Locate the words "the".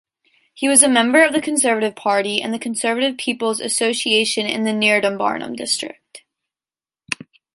1.31-1.41, 2.51-2.57, 4.63-4.71